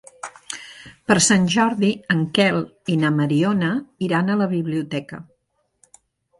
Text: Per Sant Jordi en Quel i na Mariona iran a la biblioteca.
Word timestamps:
Per 1.11 1.17
Sant 1.25 1.45
Jordi 1.57 1.91
en 2.15 2.23
Quel 2.39 2.59
i 2.95 2.97
na 3.03 3.13
Mariona 3.21 3.71
iran 4.09 4.33
a 4.37 4.41
la 4.43 4.51
biblioteca. 4.59 5.25